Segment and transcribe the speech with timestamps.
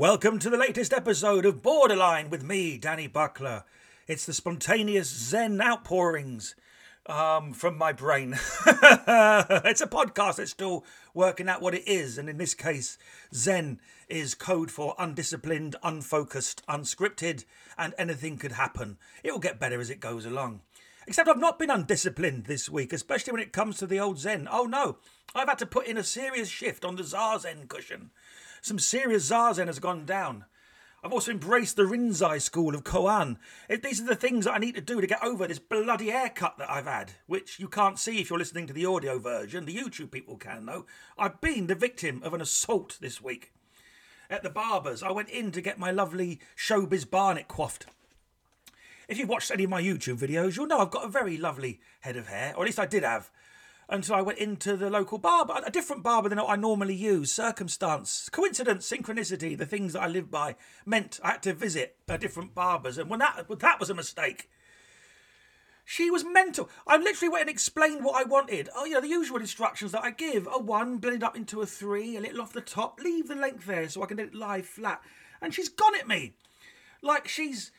[0.00, 3.64] Welcome to the latest episode of Borderline with me, Danny Buckler.
[4.08, 6.54] It's the spontaneous Zen outpourings
[7.04, 8.32] um, from my brain.
[8.66, 12.96] it's a podcast that's still working out what it is, and in this case,
[13.34, 13.78] Zen
[14.08, 17.44] is code for undisciplined, unfocused, unscripted,
[17.76, 18.96] and anything could happen.
[19.22, 20.62] It will get better as it goes along.
[21.06, 24.48] Except I've not been undisciplined this week, especially when it comes to the old Zen.
[24.50, 24.96] Oh no,
[25.34, 28.12] I've had to put in a serious shift on the Zazen cushion.
[28.62, 30.44] Some serious Zazen has gone down.
[31.02, 33.38] I've also embraced the Rinzai school of Koan.
[33.70, 36.10] It, these are the things that I need to do to get over this bloody
[36.10, 39.64] haircut that I've had, which you can't see if you're listening to the audio version.
[39.64, 40.84] The YouTube people can, though.
[41.16, 43.52] I've been the victim of an assault this week.
[44.28, 47.86] At the barber's, I went in to get my lovely Showbiz Barnet coiffed.
[49.08, 51.80] If you've watched any of my YouTube videos, you'll know I've got a very lovely
[52.00, 53.30] head of hair, or at least I did have
[53.90, 57.32] until I went into the local barber, a different barber than what I normally use.
[57.32, 62.16] Circumstance, coincidence, synchronicity, the things that I live by meant I had to visit a
[62.16, 64.48] different barbers, and when that that was a mistake.
[65.84, 66.70] She was mental.
[66.86, 68.68] I literally went and explained what I wanted.
[68.76, 70.46] Oh, you know, the usual instructions that I give.
[70.46, 73.66] A one, blend up into a three, a little off the top, leave the length
[73.66, 75.02] there so I can let it lie flat.
[75.42, 76.34] And she's gone at me.
[77.02, 77.72] Like she's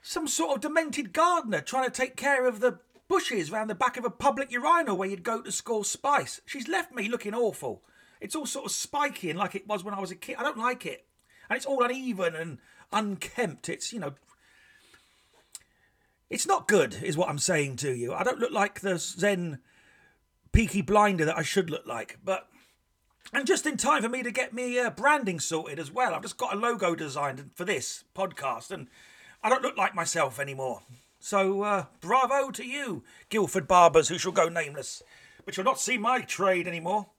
[0.00, 2.78] some sort of demented gardener trying to take care of the
[3.12, 6.40] bushes round the back of a public urinal where you'd go to score spice.
[6.46, 7.82] She's left me looking awful.
[8.22, 10.36] It's all sort of spiky and like it was when I was a kid.
[10.38, 11.04] I don't like it.
[11.50, 12.56] And it's all uneven and
[12.90, 13.68] unkempt.
[13.68, 14.14] It's, you know,
[16.30, 18.14] it's not good, is what I'm saying to you.
[18.14, 19.58] I don't look like the Zen
[20.52, 22.48] peaky blinder that I should look like, but.
[23.34, 26.14] And just in time for me to get me uh, branding sorted as well.
[26.14, 28.88] I've just got a logo designed for this podcast, and
[29.42, 30.80] I don't look like myself anymore.
[31.24, 35.04] So, uh, bravo to you, Guildford barbers who shall go nameless,
[35.44, 37.10] but you'll not see my trade anymore.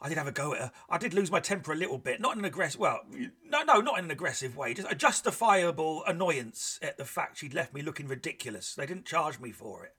[0.00, 0.72] I did have a go at her.
[0.88, 3.00] I did lose my temper a little bit, not in an aggressive, well,
[3.44, 7.52] no, no, not in an aggressive way, just a justifiable annoyance at the fact she'd
[7.52, 8.76] left me looking ridiculous.
[8.76, 9.96] They didn't charge me for it.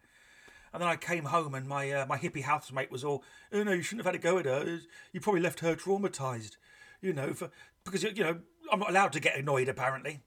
[0.71, 3.73] And then I came home and my uh, my hippie housemate was all, oh no,
[3.73, 4.79] you shouldn't have had a go at her.
[5.11, 6.55] You probably left her traumatised,
[7.01, 7.51] you know, for
[7.83, 8.39] because you know
[8.71, 10.21] I'm not allowed to get annoyed apparently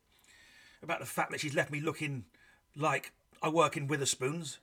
[0.83, 2.25] about the fact that she's left me looking
[2.77, 4.59] like I work in Wetherspoons.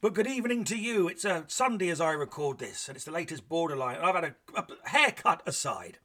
[0.00, 1.06] But good evening to you.
[1.06, 3.98] It's a Sunday as I record this, and it's the latest borderline.
[3.98, 5.98] I've had a, a haircut aside,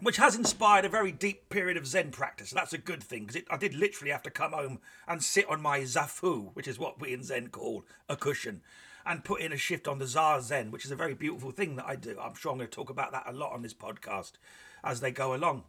[0.00, 2.50] which has inspired a very deep period of Zen practice.
[2.50, 5.62] that's a good thing because I did literally have to come home and sit on
[5.62, 8.62] my zafu, which is what we in Zen call a cushion,
[9.04, 11.86] and put in a shift on the Zazen, which is a very beautiful thing that
[11.86, 12.18] I do.
[12.20, 14.32] I'm sure I'm going to talk about that a lot on this podcast
[14.82, 15.62] as they go along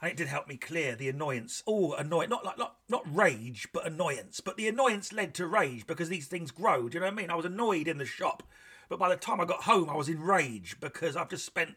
[0.00, 1.62] and it did help me clear the annoyance.
[1.66, 4.40] Oh, annoyance, not like not not rage, but annoyance.
[4.40, 6.88] But the annoyance led to rage because these things grow.
[6.88, 7.30] Do you know what I mean?
[7.30, 8.42] I was annoyed in the shop,
[8.88, 11.76] but by the time I got home, I was in rage because I've just spent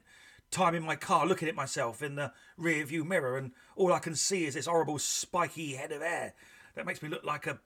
[0.51, 3.99] time in my car looking at myself in the rear view mirror, and all I
[3.99, 6.33] can see is this horrible spiky head of hair
[6.75, 7.59] that makes me look like a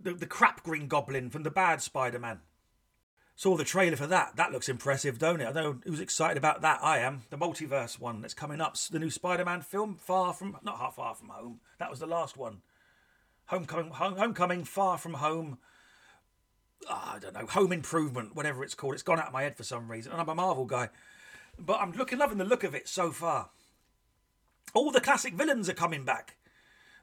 [0.00, 2.40] the, the crap green goblin from the bad Spider-Man.
[3.36, 4.36] Saw the trailer for that.
[4.36, 5.48] That looks impressive, don't it?
[5.48, 6.78] I know who's excited about that.
[6.82, 7.22] I am.
[7.30, 8.76] The multiverse one that's coming up.
[8.76, 11.60] The new Spider-Man film, Far From not half far from home.
[11.78, 12.62] That was the last one.
[13.46, 15.58] Homecoming, home, Homecoming, Far From Home.
[16.88, 17.46] Oh, I don't know.
[17.46, 18.94] Home Improvement, whatever it's called.
[18.94, 20.12] It's gone out of my head for some reason.
[20.12, 20.90] And I'm a Marvel guy,
[21.58, 23.50] but I'm looking loving the look of it so far.
[24.74, 26.36] All the classic villains are coming back.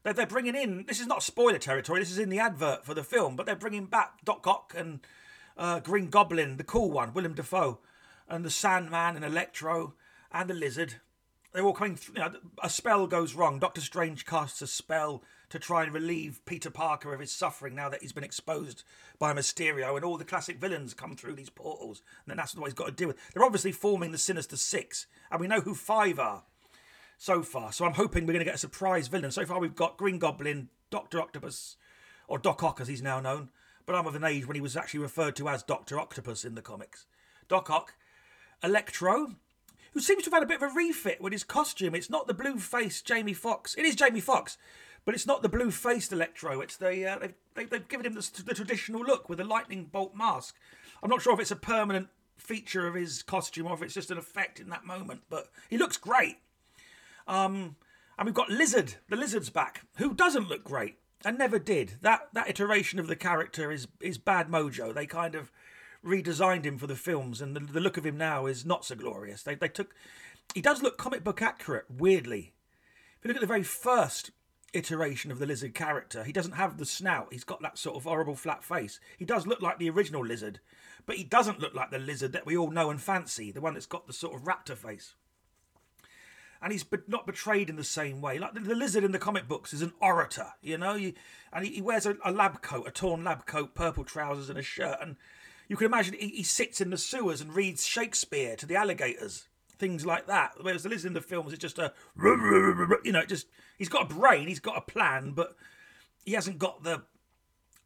[0.03, 0.85] They're, they're bringing in.
[0.87, 1.99] This is not spoiler territory.
[1.99, 5.01] This is in the advert for the film, but they're bringing back Doc Ock and
[5.57, 7.79] uh, Green Goblin, the cool one, Willem Dafoe,
[8.27, 9.93] and the Sandman and Electro
[10.31, 10.95] and the Lizard.
[11.53, 11.99] They're all coming.
[12.13, 13.59] You know, a spell goes wrong.
[13.59, 17.89] Doctor Strange casts a spell to try and relieve Peter Parker of his suffering now
[17.89, 18.83] that he's been exposed
[19.19, 22.01] by Mysterio, and all the classic villains come through these portals.
[22.25, 23.17] And that's what he's got to deal with.
[23.33, 26.43] They're obviously forming the Sinister Six, and we know who five are
[27.17, 27.73] so far.
[27.73, 29.31] So I'm hoping we're going to get a surprise villain.
[29.31, 31.75] So far, we've got Green Goblin, Doctor Octopus,
[32.29, 33.49] or Doc Ock as he's now known,
[33.91, 36.55] but I'm of an age when he was actually referred to as Doctor Octopus in
[36.55, 37.05] the comics.
[37.49, 37.95] Doc Ock,
[38.63, 39.35] Electro,
[39.91, 41.93] who seems to have had a bit of a refit with his costume.
[41.93, 43.75] It's not the blue-faced Jamie Foxx.
[43.75, 44.57] It is Jamie Foxx,
[45.03, 46.61] but it's not the blue-faced Electro.
[46.61, 49.89] It's the uh, they've, they, they've given him the, the traditional look with a lightning
[49.91, 50.55] bolt mask.
[51.03, 54.09] I'm not sure if it's a permanent feature of his costume or if it's just
[54.09, 56.37] an effect in that moment, but he looks great.
[57.27, 57.75] Um,
[58.17, 58.93] and we've got Lizard.
[59.09, 60.95] The Lizard's back, who doesn't look great
[61.25, 61.93] and never did.
[62.01, 64.93] That that iteration of the character is is bad mojo.
[64.93, 65.51] They kind of
[66.05, 68.95] redesigned him for the films, and the, the look of him now is not so
[68.95, 69.43] glorious.
[69.43, 69.93] They they took
[70.53, 72.53] he does look comic book accurate, weirdly.
[73.19, 74.31] If you look at the very first
[74.73, 76.23] iteration of the lizard character.
[76.23, 77.27] He doesn't have the snout.
[77.31, 78.99] He's got that sort of horrible flat face.
[79.17, 80.59] He does look like the original lizard,
[81.05, 83.73] but he doesn't look like the lizard that we all know and fancy, the one
[83.73, 85.15] that's got the sort of raptor face.
[86.61, 88.37] And he's not betrayed in the same way.
[88.37, 91.13] Like the, the lizard in the comic books is an orator, you know, you,
[91.51, 94.59] and he, he wears a, a, lab coat, a torn lab coat, purple trousers, and
[94.59, 94.97] a shirt.
[95.01, 95.15] And
[95.67, 99.47] you can imagine he, he sits in the sewers and reads Shakespeare to the alligators
[99.81, 100.53] things like that.
[100.61, 101.91] Whereas the lizard in the films is just a,
[103.03, 103.47] you know, just
[103.79, 105.55] he's got a brain, he's got a plan, but
[106.23, 107.01] he hasn't got the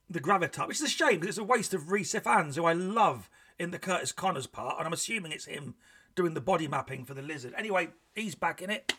[0.08, 2.74] the gravitas, which is a shame because it's a waste of Rhys Ifans, who I
[2.74, 5.76] love in the Curtis Connors part, and I'm assuming it's him
[6.16, 7.54] doing the body mapping for the lizard.
[7.58, 8.94] Anyway, he's back in it.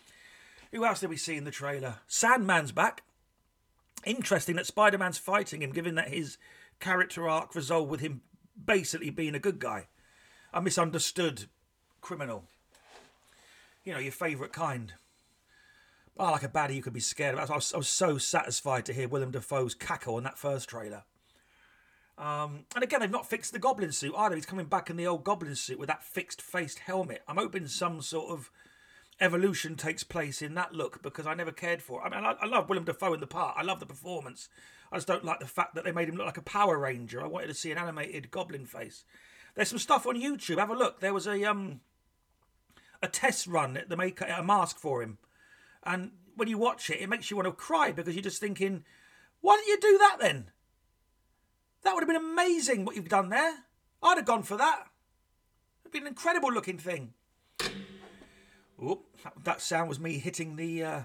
[0.73, 1.97] Who else did we see in the trailer?
[2.09, 3.03] Sandman's back.
[4.05, 6.39] Interesting that Spider Man's fighting him, given that his
[6.81, 8.21] character arc resolved with him
[8.65, 9.87] basically being a good guy,
[10.53, 11.47] a misunderstood
[12.01, 12.45] criminal
[13.87, 14.93] you know, your favourite kind.
[16.19, 17.51] I like a baddie you could be scared of.
[17.51, 21.05] I was, I was so satisfied to hear Willem Dafoe's cackle in that first trailer.
[22.19, 24.35] Um, and again, they've not fixed the Goblin suit either.
[24.35, 27.23] He's coming back in the old Goblin suit with that fixed faced helmet.
[27.29, 28.51] I'm hoping some sort of
[29.21, 32.05] evolution takes place in that look because I never cared for it.
[32.07, 33.57] I mean, I, I love Willem Dafoe in the part.
[33.59, 34.49] I love the performance.
[34.91, 37.23] I just don't like the fact that they made him look like a Power Ranger.
[37.23, 39.05] I wanted to see an animated Goblin face.
[39.55, 40.59] There's some stuff on YouTube.
[40.59, 41.01] Have a look.
[41.01, 41.81] There was a um,
[43.03, 43.75] a test run.
[43.75, 45.19] That they make a mask for him,
[45.83, 48.85] and when you watch it, it makes you want to cry because you're just thinking,
[49.41, 50.51] why didn't you do that then?
[51.87, 53.59] That would have been amazing what you've done there.
[54.03, 54.87] I'd have gone for that.
[55.85, 57.15] It'd be an incredible looking thing.
[58.83, 59.03] Oh,
[59.45, 61.03] that sound was me hitting the uh,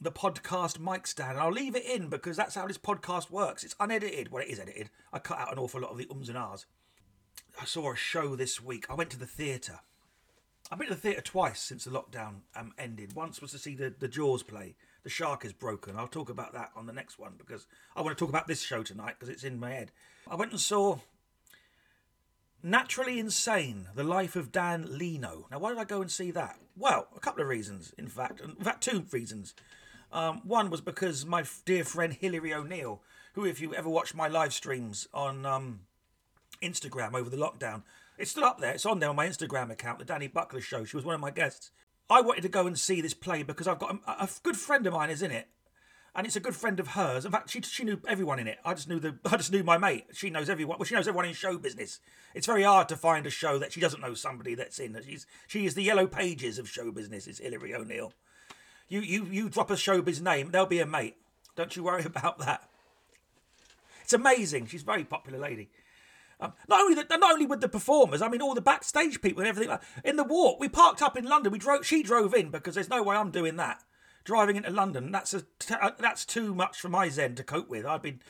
[0.00, 1.38] the podcast mic stand.
[1.38, 3.62] I'll leave it in because that's how this podcast works.
[3.62, 4.32] It's unedited.
[4.32, 4.88] Well, it is edited.
[5.12, 6.64] I cut out an awful lot of the ums and ahs.
[7.60, 8.86] I saw a show this week.
[8.88, 9.80] I went to the theatre.
[10.70, 13.14] I've been to the theatre twice since the lockdown um, ended.
[13.14, 14.76] Once was to see the, the Jaws play.
[15.02, 15.96] The shark is broken.
[15.96, 17.66] I'll talk about that on the next one because
[17.96, 19.90] I want to talk about this show tonight because it's in my head.
[20.30, 20.98] I went and saw
[22.62, 25.48] Naturally Insane, The Life of Dan Leno.
[25.50, 26.56] Now, why did I go and see that?
[26.76, 28.40] Well, a couple of reasons, in fact.
[28.40, 29.54] In fact, two reasons.
[30.12, 33.02] Um, one was because my dear friend Hilary O'Neill,
[33.32, 35.80] who, if you ever watched my live streams on um,
[36.62, 37.82] Instagram over the lockdown,
[38.16, 38.74] it's still up there.
[38.74, 40.84] It's on there on my Instagram account, the Danny Buckler Show.
[40.84, 41.72] She was one of my guests.
[42.10, 44.86] I wanted to go and see this play because I've got a, a good friend
[44.86, 45.48] of mine is in it,
[46.14, 47.24] and it's a good friend of hers.
[47.24, 48.58] In fact, she she knew everyone in it.
[48.64, 50.06] I just knew the I just knew my mate.
[50.12, 50.78] She knows everyone.
[50.78, 52.00] Well, she knows everyone in show business.
[52.34, 54.98] It's very hard to find a show that she doesn't know somebody that's in.
[55.06, 57.26] She's she is the yellow pages of show business.
[57.26, 58.12] Is Hilary O'Neill.
[58.88, 61.16] You you you drop a showbiz name, they'll be a mate.
[61.56, 62.68] Don't you worry about that.
[64.02, 64.66] It's amazing.
[64.66, 65.70] She's a very popular lady.
[66.42, 69.42] Um, not only the, not only with the performers, I mean all the backstage people
[69.42, 69.70] and everything.
[69.70, 71.52] Like, in the walk, we parked up in London.
[71.52, 71.86] We drove.
[71.86, 73.82] She drove in because there's no way I'm doing that.
[74.24, 75.44] Driving into London, that's a
[75.80, 77.86] uh, that's too much for my zen to cope with.
[77.86, 78.20] I've been,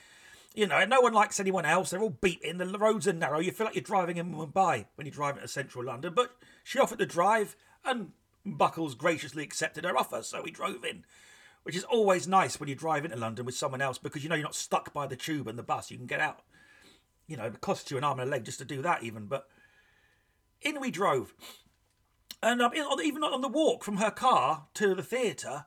[0.53, 1.89] you know, no one likes anyone else.
[1.89, 2.59] They're all beating.
[2.59, 3.39] The roads are narrow.
[3.39, 6.13] You feel like you're driving in Mumbai when you're driving to central London.
[6.15, 8.11] But she offered to drive, and
[8.45, 11.03] Buckles graciously accepted her offer, so we drove in
[11.63, 14.35] which is always nice when you drive into London with someone else because you know
[14.35, 15.89] you're not stuck by the tube and the bus.
[15.89, 16.41] You can get out
[17.27, 19.25] you know, it costs you an arm and a leg just to do that, even.
[19.25, 19.47] But
[20.61, 21.33] in we drove.
[22.41, 25.65] And um, even on the walk from her car to the theatre,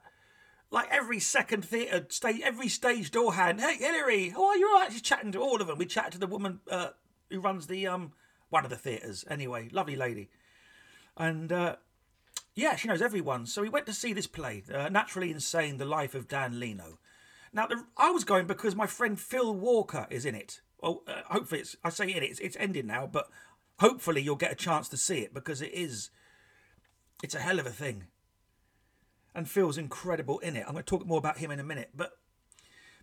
[0.70, 4.68] like every second theatre stage, every stage door hand, hey Hilary, how are you?
[4.68, 4.92] All right?
[4.92, 5.78] She's chatting to all of them.
[5.78, 6.90] We chatted to the woman uh,
[7.30, 8.12] who runs the um
[8.50, 9.24] one of the theatres.
[9.28, 10.28] Anyway, lovely lady,
[11.16, 11.76] and uh,
[12.54, 13.46] yeah, she knows everyone.
[13.46, 16.98] So we went to see this play, uh, Naturally Insane: The Life of Dan Leno.
[17.52, 21.22] Now the, I was going because my friend Phil Walker is in it well, uh,
[21.26, 21.76] hopefully it's.
[21.84, 22.22] I say it.
[22.22, 23.28] It's it's ending now, but
[23.80, 26.10] hopefully you'll get a chance to see it because it is.
[27.22, 28.04] It's a hell of a thing.
[29.34, 30.64] And Phil's incredible in it.
[30.66, 32.12] I'm going to talk more about him in a minute, but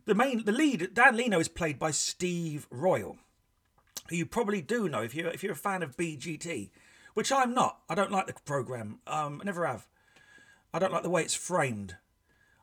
[0.06, 3.18] the main, the lead, Dan Leno is played by Steve Royle,
[4.10, 6.70] who you probably do know if you're if you're a fan of BGT,
[7.13, 7.80] which I'm not.
[7.89, 9.00] I don't like the program.
[9.08, 9.88] Um, I never have.
[10.74, 11.98] I don't like the way it's framed.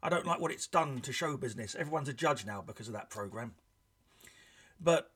[0.02, 1.76] I don't like what it's done to show business.
[1.78, 3.54] Everyone's a judge now because of that program
[4.80, 5.10] but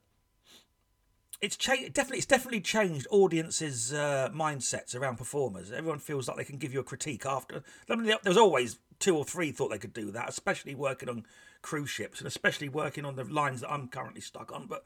[1.40, 5.70] it's cha- definitely it's definitely changed audiences' uh, mindsets around performers.
[5.72, 7.62] Everyone feels like they can give you a critique after.
[7.88, 11.08] I mean, there was always two or three thought they could do that, especially working
[11.08, 11.26] on
[11.62, 14.66] cruise ships and especially working on the lines that I'm currently stuck on.
[14.66, 14.84] But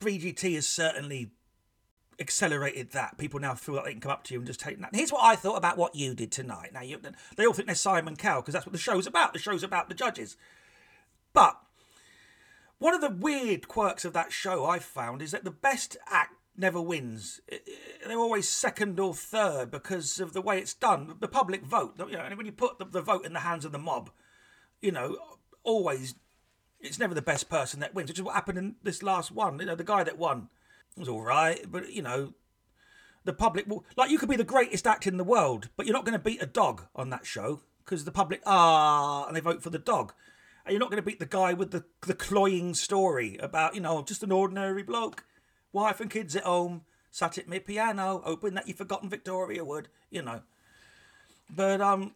[0.00, 1.30] BGT has certainly
[2.18, 3.16] accelerated that.
[3.18, 4.90] People now feel like they can come up to you and just take that.
[4.94, 6.72] Here's what I thought about what you did tonight.
[6.72, 6.98] Now you,
[7.36, 9.32] they all think they're Simon Cowell because that's what the show's about.
[9.32, 10.36] The show's about the judges,
[11.32, 11.58] but
[12.80, 16.34] one of the weird quirks of that show I've found is that the best act
[16.56, 17.40] never wins.
[18.06, 21.14] They're always second or third because of the way it's done.
[21.20, 23.66] The public vote, you know, and when you put the, the vote in the hands
[23.66, 24.10] of the mob,
[24.80, 25.16] you know,
[25.62, 26.14] always,
[26.80, 29.58] it's never the best person that wins, which is what happened in this last one.
[29.58, 30.48] You know, the guy that won
[30.96, 32.32] was all right, but you know,
[33.24, 35.94] the public will like you could be the greatest act in the world, but you're
[35.94, 39.40] not going to beat a dog on that show because the public ah and they
[39.40, 40.14] vote for the dog.
[40.68, 44.02] You're not going to beat the guy with the the cloying story about you know
[44.02, 45.24] just an ordinary bloke,
[45.72, 49.88] wife and kids at home, sat at my piano, hoping that you've forgotten Victoria Wood,
[50.10, 50.42] you know.
[51.48, 52.12] But um,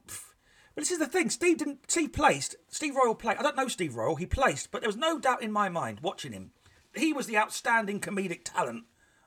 [0.74, 1.30] but this is the thing.
[1.30, 1.90] Steve didn't.
[1.90, 2.56] Steve placed.
[2.68, 3.38] Steve Royle played.
[3.38, 4.16] I don't know Steve Royle.
[4.16, 6.52] He placed, but there was no doubt in my mind watching him.
[6.94, 8.84] He was the outstanding comedic talent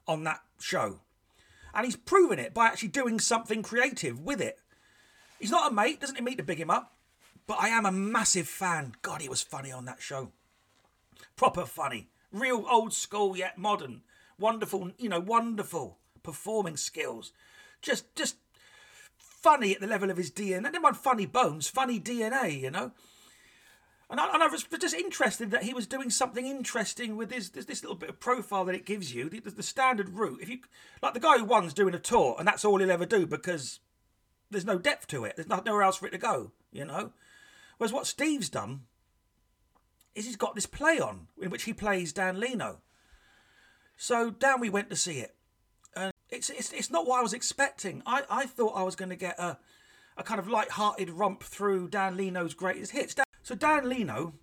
[0.08, 1.02] on that show,
[1.74, 4.60] and he's proven it by actually doing something creative with it.
[5.40, 6.00] He's not a mate.
[6.00, 6.94] Doesn't it mean to big him up,
[7.48, 8.94] but I am a massive fan.
[9.02, 10.32] God, he was funny on that show.
[11.36, 14.02] Proper funny, real old school yet modern.
[14.38, 17.32] Wonderful, you know, wonderful performing skills.
[17.82, 18.36] Just, just
[19.18, 20.62] funny at the level of his DNA.
[20.62, 22.92] Never mind funny bones, funny DNA, you know.
[24.10, 27.50] And I, and I was just interested that he was doing something interesting with his
[27.50, 29.30] this, this little bit of profile that it gives you.
[29.30, 30.60] The, the, standard route, if you
[31.02, 33.80] like the guy who won's doing a tour, and that's all he'll ever do because
[34.50, 35.36] there's no depth to it.
[35.36, 37.12] There's nowhere else for it to go, you know.
[37.78, 38.82] Whereas what Steve's done
[40.16, 42.82] is he's got this play on in which he plays Dan Leno.
[43.96, 45.36] So down we went to see it
[45.98, 48.04] And it's, it's, it's not what I was expecting.
[48.06, 49.58] I, I thought I was going to get a,
[50.16, 53.16] a kind of light-hearted romp through Dan Leno's greatest hits.
[53.42, 54.34] So Dan Leno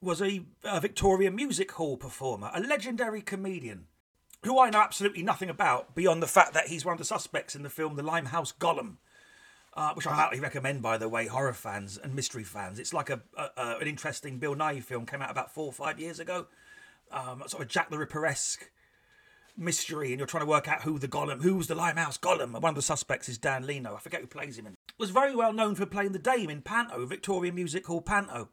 [0.00, 3.86] was a, a Victoria Music Hall performer, a legendary comedian
[4.42, 7.54] who I know absolutely nothing about beyond the fact that he's one of the suspects
[7.54, 8.96] in the film The Limehouse Golem,
[9.74, 12.78] uh, which I highly recommend, by the way, horror fans and mystery fans.
[12.78, 15.72] It's like a, a, a an interesting Bill Nighy film, came out about four or
[15.72, 16.46] five years ago,
[17.10, 18.70] um, sort of Jack the Ripper esque
[19.56, 22.54] mystery and you're trying to work out who the golem, who's the Limehouse golem.
[22.54, 23.94] And one of the suspects is Dan Leno.
[23.94, 24.74] I forget who plays him in.
[24.98, 28.48] Was very well known for playing the Dame in Panto, Victorian Music Hall Panto.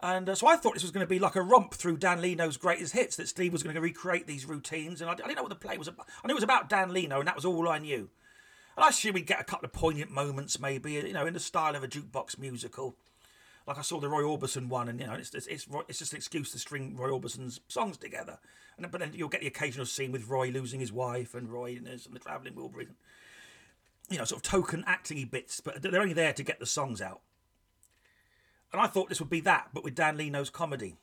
[0.00, 2.20] And uh, so I thought this was going to be like a romp through Dan
[2.20, 5.00] Leno's greatest hits, that Steve was going to recreate these routines.
[5.00, 6.06] And I, I didn't know what the play was about.
[6.22, 8.10] I knew it was about Dan Leno, and that was all I knew.
[8.76, 11.76] I assume we'd get a couple of poignant moments, maybe, you know, in the style
[11.76, 12.96] of a jukebox musical.
[13.66, 16.12] Like I saw the Roy Orbison one, and, you know, it's, it's, it's, it's just
[16.12, 18.38] an excuse to string Roy Orbison's songs together.
[18.76, 21.76] And but then you'll get the occasional scene with Roy losing his wife and Roy
[21.76, 22.88] and, and the travelling Wilbury.
[24.10, 27.00] You know, sort of token acting bits, but they're only there to get the songs
[27.00, 27.20] out.
[28.72, 30.96] And I thought this would be that, but with Dan Leno's comedy.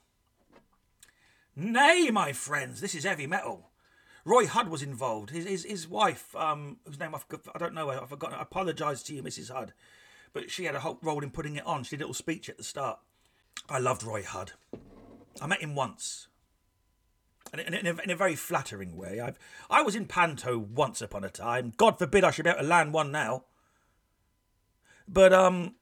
[1.56, 3.71] Nay, my friends, this is heavy metal.
[4.26, 5.32] Roy Hudd was involved.
[5.32, 8.38] His his, his wife, um, whose name I've, I don't know, I've forgotten.
[8.38, 9.52] I apologise to you, Mrs.
[9.52, 9.74] Hudd,
[10.34, 11.84] but she had a whole role in putting it on.
[11.84, 13.00] She did a little speech at the start.
[13.70, 14.54] I loved Roy Hudd.
[15.42, 16.28] I met him once
[17.54, 19.20] in, in, a, in a very flattering way.
[19.20, 21.74] I've I was in Panto once upon a time.
[21.78, 23.46] God forbid I should be able to land one now.
[25.08, 25.76] But um,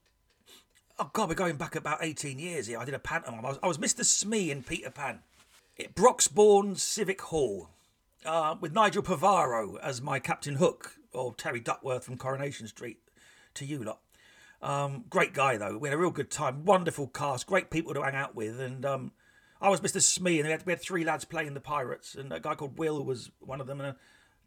[0.97, 2.79] oh God, we're going back about eighteen years here.
[2.79, 3.45] I did a pantomime.
[3.45, 4.03] I was, I was Mr.
[4.03, 5.19] Smee in Peter Pan
[5.79, 7.69] at Broxbourne Civic Hall
[8.25, 12.97] uh, with Nigel Pivaro as my Captain Hook or Terry Duckworth from Coronation Street.
[13.55, 13.99] To you lot.
[14.61, 15.77] Um, great guy though.
[15.77, 16.65] We had a real good time.
[16.65, 17.47] Wonderful cast.
[17.47, 19.11] Great people to hang out with, and um,
[19.61, 20.01] I was Mr.
[20.01, 22.77] Smee, and we had, we had three lads playing the pirates, and a guy called
[22.77, 23.95] Will was one of them, and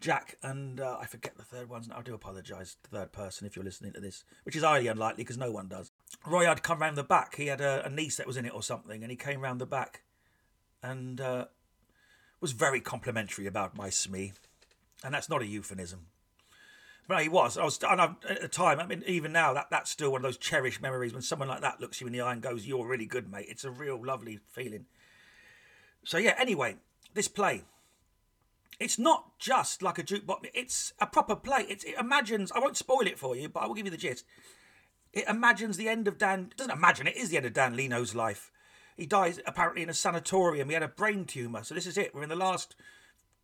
[0.00, 1.85] Jack, and uh, I forget the third one.
[1.95, 5.23] I do apologise, to third person, if you're listening to this, which is highly unlikely
[5.23, 5.93] because no one does.
[6.26, 7.37] Roy had come round the back.
[7.37, 9.61] He had a, a, niece that was in it or something, and he came round
[9.61, 10.02] the back,
[10.83, 11.47] and uh,
[12.42, 14.32] was very complimentary about my Smee,
[15.02, 16.08] and that's not a euphemism.
[17.08, 17.56] But he was.
[17.56, 20.20] I was, and I, at the time, I mean, even now, that that's still one
[20.20, 22.66] of those cherished memories when someone like that looks you in the eye and goes,
[22.66, 24.87] "You're really good, mate." It's a real lovely feeling.
[26.04, 26.76] So yeah, anyway,
[27.14, 27.62] this play.
[28.80, 30.46] It's not just like a jukebox.
[30.54, 31.66] It's a proper play.
[31.68, 32.50] It's, it imagines.
[32.52, 34.25] I won't spoil it for you, but I will give you the gist.
[35.12, 36.49] It imagines the end of Dan.
[36.50, 38.50] It doesn't imagine it is the end of Dan Leno's life.
[38.96, 40.68] He dies apparently in a sanatorium.
[40.68, 41.64] He had a brain tumor.
[41.64, 42.14] So this is it.
[42.14, 42.76] We're in the last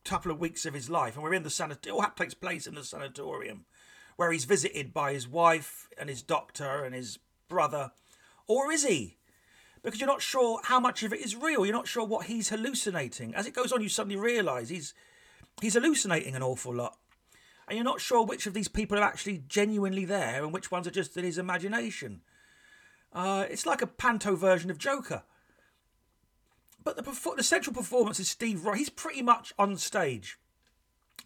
[0.04, 2.04] couple of weeks of his life, and we're in the sanatorium.
[2.04, 3.64] All takes place in the sanatorium,
[4.16, 7.92] where he's visited by his wife and his doctor and his brother,
[8.46, 9.18] or is he?
[9.82, 11.64] because you're not sure how much of it is real.
[11.64, 13.34] You're not sure what he's hallucinating.
[13.34, 14.94] As it goes on, you suddenly realise he's
[15.60, 16.98] he's hallucinating an awful lot,
[17.66, 20.86] and you're not sure which of these people are actually genuinely there and which ones
[20.86, 22.22] are just in his imagination.
[23.12, 25.22] Uh, it's like a panto version of Joker.
[26.88, 28.74] But the the central performance is Steve Royle.
[28.74, 30.38] He's pretty much on stage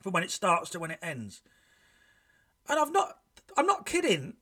[0.00, 1.40] from when it starts to when it ends.
[2.69, 3.19] And I've not
[3.57, 4.35] I'm not kidding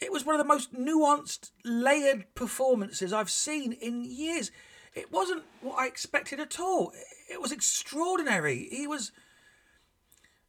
[0.00, 4.50] it was one of the most nuanced, layered performances I've seen in years.
[4.94, 6.90] It wasn't what I expected at all.
[7.30, 8.66] It was extraordinary.
[8.70, 9.12] He was.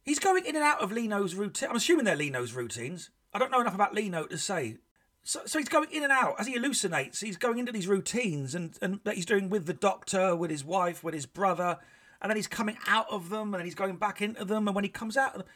[0.02, 1.68] He's going in and out of Leno's routine.
[1.68, 3.10] I'm assuming they're Leno's routines.
[3.34, 4.78] I don't know enough about Leno to say.
[5.22, 7.22] So, so he's going in and out as he hallucinates.
[7.22, 10.64] He's going into these routines and, and that he's doing with the doctor, with his
[10.64, 11.78] wife, with his brother,
[12.20, 14.66] and then he's coming out of them and then he's going back into them.
[14.66, 15.48] And when he comes out of them,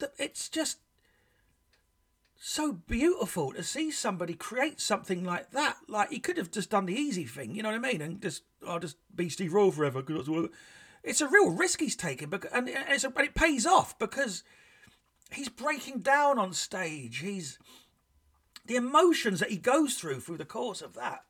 [0.00, 0.78] and it's just
[2.44, 5.76] so beautiful to see somebody create something like that.
[5.88, 8.20] Like he could have just done the easy thing, you know what I mean, and
[8.20, 10.02] just I'll just be Steve Royle forever.
[11.04, 14.42] It's a real risk he's taking, because, and it's a, but it pays off because
[15.34, 17.18] he's breaking down on stage.
[17.18, 17.58] He's
[18.66, 21.24] the emotions that he goes through through the course of that,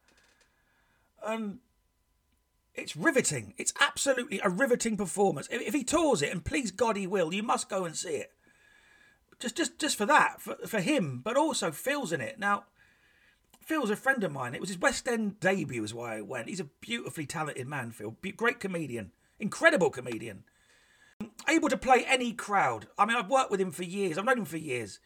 [1.26, 1.58] and
[2.74, 3.54] it's riveting.
[3.58, 5.48] It's absolutely a riveting performance.
[5.50, 8.16] If, if he tours it, and please God he will, you must go and see
[8.16, 8.32] it.
[9.38, 12.38] Just, just, just for that, for, for him, but also Phil's in it.
[12.38, 12.64] Now,
[13.60, 14.54] Phil's a friend of mine.
[14.54, 16.48] It was his West End debut, is why I went.
[16.48, 18.16] He's a beautifully talented man, Phil.
[18.36, 20.44] Great comedian, incredible comedian
[21.48, 22.88] able to play any crowd.
[22.98, 24.18] I mean, I've worked with him for years.
[24.18, 25.00] I've known him for years.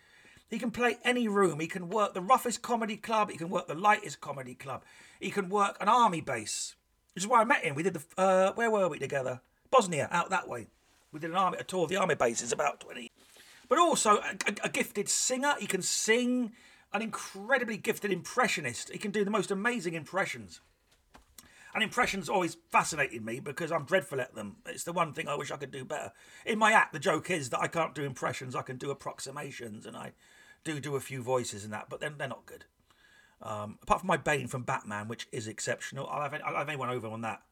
[0.48, 1.60] He can play any room.
[1.60, 3.30] He can work the roughest comedy club.
[3.30, 4.84] He can work the lightest comedy club.
[5.20, 6.76] He can work an army base,
[7.14, 7.74] which is why I met him.
[7.74, 9.40] We did the uh, where were we together?
[9.70, 10.68] Bosnia, out that way.
[11.12, 13.10] We did an army a tour of the army bases, about twenty.
[13.68, 15.54] But also a, a, a gifted singer.
[15.58, 16.52] He can sing.
[16.92, 18.90] An incredibly gifted impressionist.
[18.90, 20.60] He can do the most amazing impressions.
[21.74, 24.56] And impressions always fascinated me because I'm dreadful at them.
[24.66, 26.12] It's the one thing I wish I could do better.
[26.46, 28.56] In my act, the joke is that I can't do impressions.
[28.56, 30.12] I can do approximations, and I
[30.64, 32.64] do do a few voices in that, but then they're not good.
[33.42, 36.88] Um, apart from my Bane from Batman, which is exceptional, I'll have, I'll have anyone
[36.88, 37.42] over on that.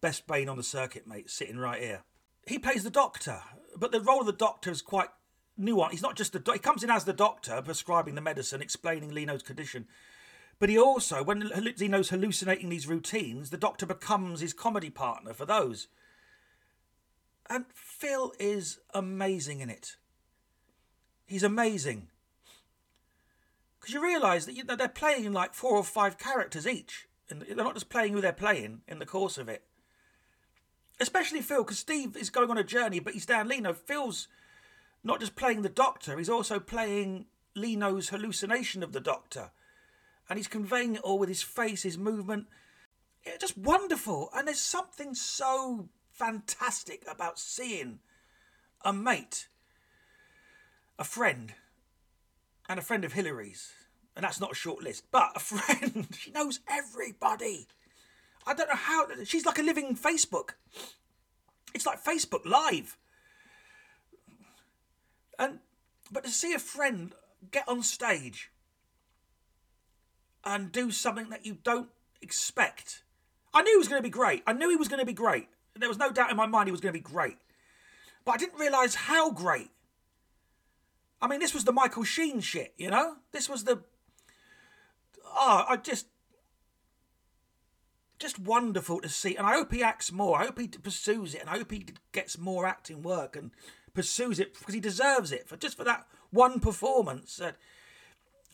[0.00, 2.02] Best Bane on the circuit, mate, sitting right here.
[2.46, 3.40] He plays the Doctor,
[3.76, 5.08] but the role of the Doctor is quite
[5.58, 5.92] nuanced.
[5.92, 6.52] He's not just the.
[6.52, 9.86] He comes in as the Doctor, prescribing the medicine, explaining Leno's condition,
[10.58, 15.44] but he also, when Leno's hallucinating these routines, the doctor becomes his comedy partner for
[15.44, 15.88] those.
[17.48, 19.96] And Phil is amazing in it.
[21.26, 22.08] He's amazing.
[23.80, 27.08] Because you realise that you know, they're playing like four or five characters each.
[27.28, 29.64] And they're not just playing who they're playing in the course of it.
[31.00, 33.72] Especially Phil, because Steve is going on a journey, but he's Dan Leno.
[33.72, 34.28] Phil's
[35.02, 39.50] not just playing the Doctor, he's also playing Leno's hallucination of the Doctor
[40.28, 42.46] and he's conveying it all with his face, his movement.
[43.40, 44.30] Just wonderful.
[44.34, 47.98] And there's something so fantastic about seeing
[48.84, 49.48] a mate,
[50.98, 51.54] a friend,
[52.68, 53.72] and a friend of Hilary's.
[54.16, 56.08] And that's not a short list, but a friend.
[56.16, 57.66] she knows everybody.
[58.46, 59.06] I don't know how.
[59.24, 60.50] She's like a living Facebook.
[61.74, 62.96] It's like Facebook Live.
[65.38, 65.58] And
[66.12, 67.12] but to see a friend
[67.50, 68.50] get on stage
[70.44, 71.88] and do something that you don't
[72.20, 73.02] expect.
[73.52, 74.42] I knew he was going to be great.
[74.46, 75.48] I knew he was going to be great.
[75.76, 77.36] There was no doubt in my mind he was going to be great.
[78.24, 79.70] But I didn't realise how great.
[81.20, 83.16] I mean, this was the Michael Sheen shit, you know?
[83.32, 83.80] This was the.
[85.24, 86.06] Oh, I just.
[88.18, 89.36] Just wonderful to see.
[89.36, 90.40] And I hope he acts more.
[90.40, 91.40] I hope he pursues it.
[91.40, 93.50] And I hope he gets more acting work and
[93.92, 97.40] pursues it because he deserves it for just for that one performance.
[97.40, 97.52] Uh,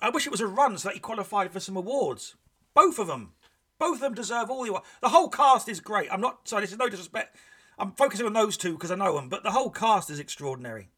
[0.02, 2.36] I wish it was a run so that he qualified for some awards.
[2.74, 3.32] Both of them.
[3.78, 4.86] Both of them deserve all the awards.
[5.00, 6.12] The whole cast is great.
[6.12, 7.36] I'm not, sorry, this is no disrespect.
[7.78, 10.88] I'm focusing on those two because I know them, but the whole cast is extraordinary.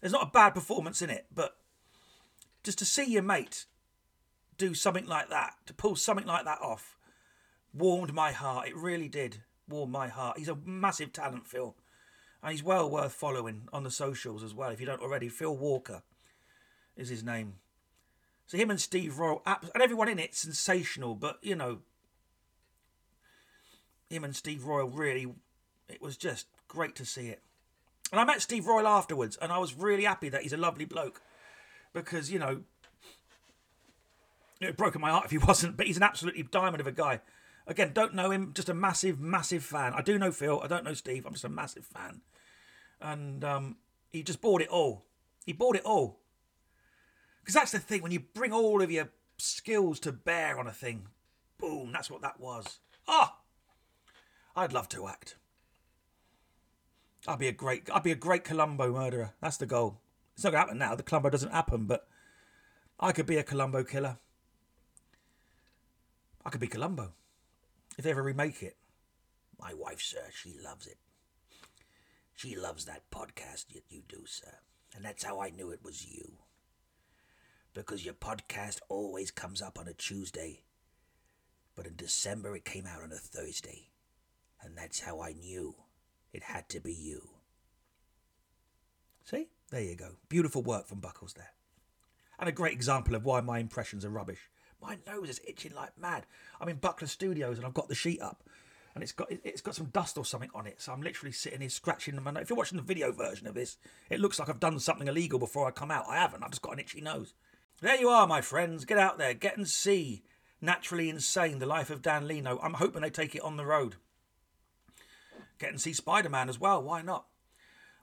[0.00, 1.56] There's not a bad performance in it, but
[2.62, 3.66] just to see your mate
[4.58, 6.98] do something like that, to pull something like that off,
[7.72, 8.68] warmed my heart.
[8.68, 10.38] It really did warm my heart.
[10.38, 11.76] He's a massive talent, Phil.
[12.42, 15.28] And he's well worth following on the socials as well, if you don't already.
[15.28, 16.02] Phil Walker
[17.00, 17.54] is his name.
[18.46, 21.14] So him and Steve Royle, and everyone in it, sensational.
[21.14, 21.78] But you know,
[24.08, 25.32] him and Steve Royle really,
[25.88, 27.42] it was just great to see it.
[28.10, 30.84] And I met Steve Royle afterwards, and I was really happy that he's a lovely
[30.84, 31.22] bloke,
[31.92, 32.62] because you know,
[34.60, 35.76] it would broken my heart if he wasn't.
[35.76, 37.20] But he's an absolutely diamond of a guy.
[37.68, 39.92] Again, don't know him, just a massive, massive fan.
[39.94, 40.60] I do know Phil.
[40.60, 41.24] I don't know Steve.
[41.24, 42.22] I'm just a massive fan,
[43.00, 43.76] and um,
[44.08, 45.04] he just bought it all.
[45.46, 46.18] He bought it all.
[47.40, 50.72] Because that's the thing, when you bring all of your skills to bear on a
[50.72, 51.08] thing,
[51.58, 52.78] boom, that's what that was.
[53.08, 53.36] Ah!
[53.36, 55.36] Oh, I'd love to act.
[57.26, 59.34] I'd be a great I'd be a great Columbo murderer.
[59.40, 60.00] That's the goal.
[60.34, 60.94] It's not gonna happen now.
[60.94, 62.06] The Columbo doesn't happen, but
[62.98, 64.18] I could be a Columbo killer.
[66.44, 67.12] I could be Columbo.
[67.98, 68.76] If they ever remake it.
[69.58, 70.96] My wife, sir, she loves it.
[72.34, 74.58] She loves that podcast that you do, sir.
[74.94, 76.38] And that's how I knew it was you
[77.74, 80.62] because your podcast always comes up on a Tuesday.
[81.76, 83.88] But in December, it came out on a Thursday.
[84.62, 85.74] And that's how I knew
[86.32, 87.30] it had to be you.
[89.24, 89.48] See?
[89.70, 90.16] There you go.
[90.28, 91.52] Beautiful work from Buckles there.
[92.38, 94.50] And a great example of why my impressions are rubbish.
[94.82, 96.26] My nose is itching like mad.
[96.60, 98.42] I'm in Buckler Studios and I've got the sheet up,
[98.94, 100.80] and it's got it's got some dust or something on it.
[100.80, 102.44] So I'm literally sitting here scratching my nose.
[102.44, 103.76] If you're watching the video version of this,
[104.08, 106.06] it looks like I've done something illegal before I come out.
[106.08, 106.42] I haven't.
[106.42, 107.34] I've just got an itchy nose.
[107.82, 108.84] There you are, my friends.
[108.84, 110.22] Get out there, get and see.
[110.60, 112.58] Naturally Insane, The Life of Dan Leno.
[112.62, 113.96] I'm hoping they take it on the road.
[115.58, 116.82] Get and see Spider Man as well.
[116.82, 117.24] Why not?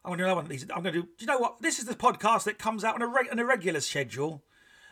[0.04, 0.64] I'm going to do another one of these.
[0.64, 1.04] I'm going to do.
[1.04, 1.62] Do you know what?
[1.62, 4.44] This is the podcast that comes out on a, reg, on a regular schedule.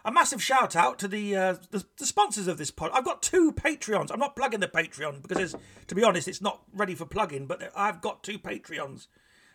[0.04, 2.91] A massive shout out to the, uh, the, the sponsors of this pod.
[2.93, 4.12] I've got two Patreons.
[4.12, 5.56] I'm not plugging the Patreon because,
[5.88, 7.48] to be honest, it's not ready for plugging.
[7.48, 9.08] But I've got two Patreons,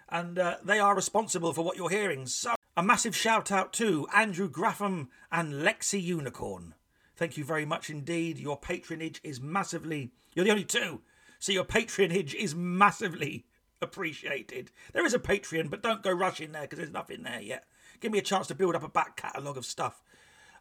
[0.09, 2.27] and uh, they are responsible for what you're hearing.
[2.27, 6.75] So, a massive shout out to Andrew Graffam and Lexi Unicorn.
[7.15, 8.39] Thank you very much indeed.
[8.39, 10.13] Your patronage is massively.
[10.33, 11.03] You're the only two,
[11.39, 13.45] so your patronage is massively
[13.83, 14.71] appreciated.
[14.95, 17.65] There is a Patreon, but don't go rushing there because there's nothing there yet.
[18.01, 20.03] Give me a chance to build up a back catalogue of stuff.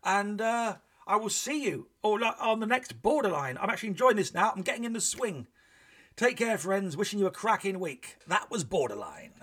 [0.03, 0.75] And uh,
[1.07, 3.57] I will see you all on the next borderline.
[3.61, 4.51] I'm actually enjoying this now.
[4.53, 5.47] I'm getting in the swing.
[6.17, 6.97] Take care, friends.
[6.97, 8.17] Wishing you a cracking week.
[8.27, 9.35] That was Borderline.